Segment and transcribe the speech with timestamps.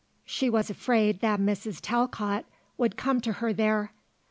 [0.25, 1.77] She was afraid that Mrs.
[1.79, 3.91] Talcott would come to her there.